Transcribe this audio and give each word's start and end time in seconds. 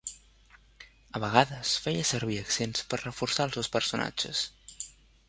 A 1.19 1.19
vegades 1.23 1.73
feia 1.83 2.07
servir 2.13 2.39
accents 2.45 2.87
per 2.95 3.01
reforçar 3.03 3.47
els 3.49 3.59
seus 3.59 3.71
personatges. 3.77 4.43